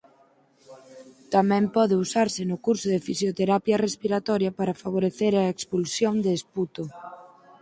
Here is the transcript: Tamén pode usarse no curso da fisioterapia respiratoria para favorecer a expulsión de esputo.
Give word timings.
Tamén 1.33 1.63
pode 1.75 1.95
usarse 2.05 2.41
no 2.49 2.57
curso 2.65 2.87
da 2.93 3.03
fisioterapia 3.09 3.81
respiratoria 3.87 4.51
para 4.59 4.79
favorecer 4.83 5.33
a 5.37 5.51
expulsión 5.53 6.13
de 6.25 6.31
esputo. 6.39 6.83